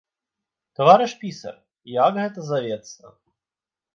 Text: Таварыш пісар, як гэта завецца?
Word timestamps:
Таварыш 0.79 1.13
пісар, 1.23 1.55
як 1.97 2.17
гэта 2.17 2.39
завецца? 2.51 3.03